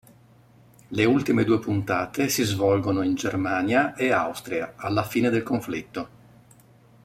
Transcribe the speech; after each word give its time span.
Le 0.87 1.03
ultime 1.05 1.43
due 1.43 1.59
puntate 1.59 2.27
si 2.27 2.41
svolgono 2.41 3.03
in 3.03 3.13
Germania 3.13 3.93
e 3.93 4.11
Austria, 4.11 4.73
alla 4.77 5.03
fine 5.03 5.29
del 5.29 5.43
conflitto. 5.43 6.09